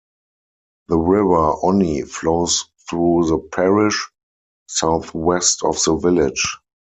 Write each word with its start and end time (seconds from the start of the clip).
The 0.87 0.97
River 0.97 1.51
Onny 1.61 2.01
flows 2.01 2.65
through 2.89 3.27
the 3.27 3.37
parish, 3.37 4.09
southwest 4.67 5.61
of 5.63 5.77
the 5.83 5.95
village. 5.95 6.57